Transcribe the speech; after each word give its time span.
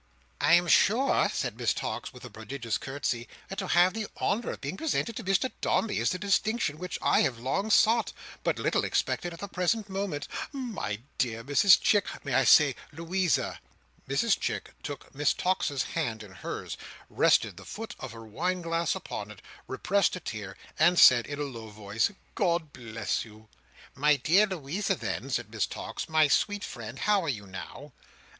"I 0.39 0.53
am 0.55 0.67
sure," 0.67 1.29
said 1.31 1.59
Miss 1.59 1.75
Tox, 1.75 2.11
with 2.11 2.25
a 2.25 2.29
prodigious 2.31 2.79
curtsey, 2.79 3.27
"that 3.49 3.59
to 3.59 3.67
have 3.67 3.93
the 3.93 4.07
honour 4.19 4.49
of 4.49 4.59
being 4.61 4.75
presented 4.75 5.15
to 5.17 5.23
Mr 5.23 5.51
Dombey 5.61 5.99
is 5.99 6.11
a 6.11 6.17
distinction 6.17 6.79
which 6.79 6.97
I 7.03 7.21
have 7.21 7.37
long 7.37 7.69
sought, 7.69 8.11
but 8.43 8.55
very 8.55 8.63
little 8.63 8.83
expected 8.83 9.31
at 9.31 9.37
the 9.37 9.47
present 9.47 9.89
moment. 9.89 10.27
My 10.51 11.01
dear 11.19 11.43
Mrs 11.43 11.79
Chick—may 11.79 12.33
I 12.33 12.45
say 12.45 12.75
Louisa!" 12.91 13.61
Mrs 14.09 14.39
Chick 14.39 14.71
took 14.81 15.13
Miss 15.13 15.35
Tox's 15.35 15.83
hand 15.83 16.23
in 16.23 16.31
hers, 16.31 16.77
rested 17.07 17.57
the 17.57 17.63
foot 17.63 17.93
of 17.99 18.11
her 18.11 18.25
wine 18.25 18.63
glass 18.63 18.95
upon 18.95 19.29
it, 19.29 19.43
repressed 19.67 20.15
a 20.15 20.19
tear, 20.19 20.57
and 20.79 20.97
said 20.97 21.27
in 21.27 21.37
a 21.37 21.43
low 21.43 21.67
voice, 21.69 22.09
"God 22.33 22.73
bless 22.73 23.23
you!" 23.23 23.49
"My 23.93 24.15
dear 24.15 24.47
Louisa 24.47 24.95
then," 24.95 25.29
said 25.29 25.51
Miss 25.51 25.67
Tox, 25.67 26.09
"my 26.09 26.27
sweet 26.27 26.63
friend, 26.63 26.97
how 26.97 27.23
are 27.23 27.29
you 27.29 27.45
now?" 27.45 27.93